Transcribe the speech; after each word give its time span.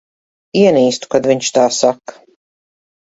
Ienīstu, 0.61 1.09
kad 1.15 1.29
viņš 1.31 1.49
tā 1.57 1.65
saka. 1.81 2.17